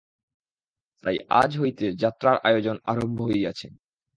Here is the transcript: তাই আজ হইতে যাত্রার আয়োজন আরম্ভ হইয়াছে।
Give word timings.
তাই 1.03 1.17
আজ 1.41 1.51
হইতে 1.57 1.85
যাত্রার 1.93 2.35
আয়োজন 2.43 2.75
আরম্ভ 2.85 3.17
হইয়াছে। 3.21 3.67